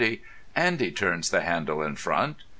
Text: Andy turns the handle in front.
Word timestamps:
Andy 0.55 0.89
turns 0.91 1.29
the 1.29 1.41
handle 1.41 1.83
in 1.83 1.95
front. 1.95 2.37